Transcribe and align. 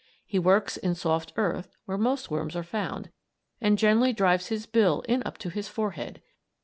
He 0.25 0.39
works 0.39 0.77
in 0.77 0.95
soft 0.95 1.31
earth, 1.35 1.75
where 1.85 1.95
most 1.95 2.31
worms 2.31 2.55
are 2.55 2.63
found, 2.63 3.11
and 3.61 3.77
generally 3.77 4.13
drives 4.13 4.47
his 4.47 4.65
bill 4.65 5.01
in 5.01 5.21
up 5.27 5.37
to 5.37 5.49
his 5.51 5.67
forehead. 5.67 6.23